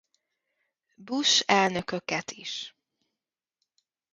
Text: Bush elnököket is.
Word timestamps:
Bush 0.95 1.43
elnököket 1.45 2.31
is. 2.31 2.73